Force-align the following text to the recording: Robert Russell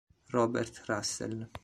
Robert 0.33 0.81
Russell 0.89 1.45